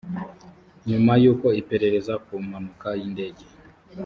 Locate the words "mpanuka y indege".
2.45-3.43